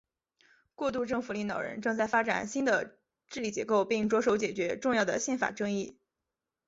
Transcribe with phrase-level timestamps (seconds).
[0.73, 5.95] 过渡政府领导人正在发展新的治理结构并着手解决重要的宪法争议。